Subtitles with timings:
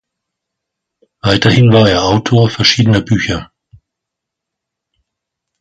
[1.21, 3.51] Weiterhin war er Autor verschiedener Bücher.